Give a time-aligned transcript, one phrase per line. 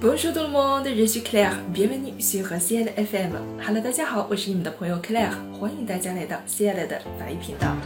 [0.00, 1.58] Bonjour tout le monde, je suis Claire.
[1.72, 3.32] Bienvenue sur CL FM.
[3.66, 7.76] Hello，大家好，我是你们的朋友 Claire，欢迎大家来到 CL 的法语频道。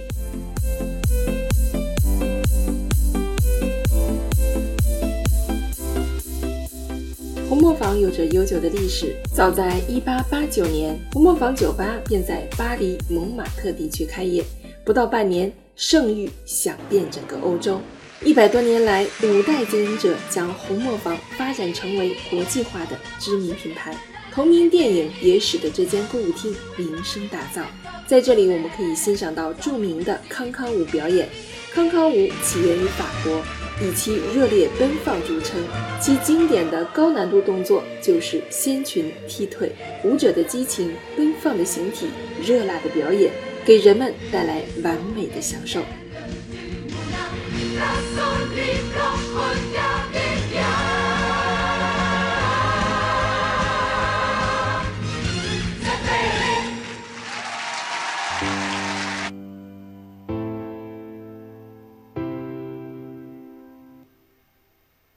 [7.50, 14.44] 红磨坊有着悠久的历史，早在1889年，红磨坊酒吧便在巴黎蒙马特地区开业，
[14.84, 17.80] 不到半年，盛誉响遍整个欧洲。
[18.24, 23.96] 一百多年来，五代经营者将红磨坊发展成为国际化的知名品牌。
[24.32, 27.64] 同名电影也使得这间歌舞厅名声大噪。
[28.08, 31.28] 在这里，我们可以欣赏到著名的康康舞表演。
[31.74, 33.42] 康康舞起源于法国。
[33.82, 35.62] 以其热烈奔放著称，
[36.00, 39.70] 其经典的高难度动作就是掀裙踢腿。
[40.06, 42.08] 舞者的激情、奔放的形体、
[42.42, 43.30] 热辣的表演，
[43.66, 45.82] 给人们带来完美的享受。